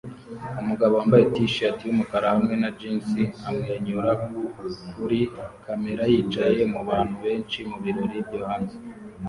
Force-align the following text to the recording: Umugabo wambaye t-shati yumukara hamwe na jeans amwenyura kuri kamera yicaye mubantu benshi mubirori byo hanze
Umugabo 0.61 0.93
wambaye 0.99 1.23
t-shati 1.33 1.81
yumukara 1.85 2.25
hamwe 2.33 2.53
na 2.61 2.69
jeans 2.79 3.07
amwenyura 3.47 4.11
kuri 4.93 5.19
kamera 5.65 6.03
yicaye 6.13 6.61
mubantu 6.73 7.13
benshi 7.23 7.59
mubirori 7.69 8.17
byo 8.27 8.41
hanze 8.49 8.75